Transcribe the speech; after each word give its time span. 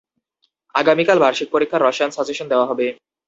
আগামীকাল 0.75 1.17
বার্ষিক 1.23 1.47
পরীক্ষার 1.51 1.83
রসায়ন 1.83 2.11
সাজেশন 2.13 2.47
দেওয়া 2.49 2.69
হবে। 2.69 2.87